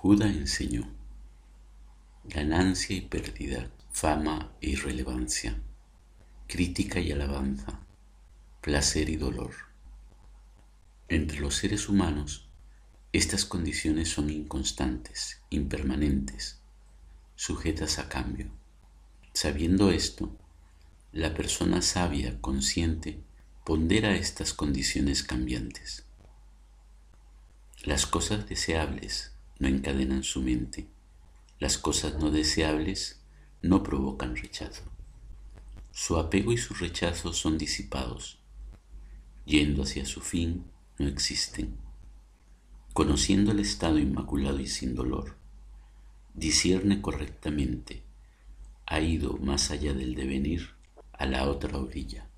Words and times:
Judá 0.00 0.28
enseñó 0.28 0.88
ganancia 2.22 2.94
y 2.94 3.00
pérdida, 3.00 3.68
fama 3.90 4.52
e 4.60 4.70
irrelevancia, 4.70 5.60
crítica 6.46 7.00
y 7.00 7.10
alabanza, 7.10 7.80
placer 8.60 9.08
y 9.08 9.16
dolor. 9.16 9.50
Entre 11.08 11.40
los 11.40 11.56
seres 11.56 11.88
humanos, 11.88 12.48
estas 13.12 13.44
condiciones 13.44 14.08
son 14.08 14.30
inconstantes, 14.30 15.42
impermanentes, 15.50 16.60
sujetas 17.34 17.98
a 17.98 18.08
cambio. 18.08 18.52
Sabiendo 19.32 19.90
esto, 19.90 20.30
la 21.10 21.34
persona 21.34 21.82
sabia, 21.82 22.40
consciente, 22.40 23.20
pondera 23.64 24.14
estas 24.14 24.54
condiciones 24.54 25.24
cambiantes. 25.24 26.04
Las 27.82 28.06
cosas 28.06 28.48
deseables 28.48 29.32
no 29.58 29.68
encadenan 29.68 30.22
su 30.22 30.42
mente. 30.42 30.88
Las 31.58 31.78
cosas 31.78 32.18
no 32.18 32.30
deseables 32.30 33.20
no 33.62 33.82
provocan 33.82 34.36
rechazo. 34.36 34.84
Su 35.92 36.16
apego 36.16 36.52
y 36.52 36.58
su 36.58 36.74
rechazo 36.74 37.32
son 37.32 37.58
disipados. 37.58 38.38
Yendo 39.44 39.82
hacia 39.82 40.06
su 40.06 40.20
fin, 40.20 40.64
no 40.98 41.08
existen. 41.08 41.76
Conociendo 42.92 43.52
el 43.52 43.60
estado 43.60 43.98
inmaculado 43.98 44.60
y 44.60 44.66
sin 44.66 44.94
dolor, 44.94 45.36
discierne 46.34 47.00
correctamente, 47.00 48.02
ha 48.86 49.00
ido 49.00 49.36
más 49.38 49.70
allá 49.70 49.92
del 49.92 50.14
devenir 50.14 50.70
a 51.12 51.26
la 51.26 51.48
otra 51.48 51.78
orilla. 51.78 52.28